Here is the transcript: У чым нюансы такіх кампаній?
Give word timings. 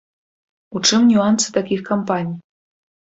У 0.79 0.81
чым 0.89 1.05
нюансы 1.11 1.47
такіх 1.59 1.85
кампаній? 1.91 2.37